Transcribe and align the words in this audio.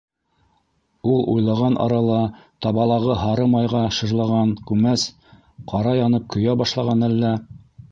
Ул 1.15 1.19
уйлаған 1.33 1.75
арала 1.83 2.21
табалағы 2.67 3.19
һары 3.25 3.47
майға 3.57 3.83
шыжлаған 3.99 4.57
күмәс 4.73 5.07
ҡара 5.75 5.95
янып 6.01 6.29
көйә 6.37 6.59
башлаған 6.65 7.13
әллә? 7.13 7.39